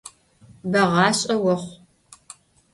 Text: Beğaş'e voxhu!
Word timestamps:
Beğaş'e 0.71 1.35
voxhu! 1.43 1.73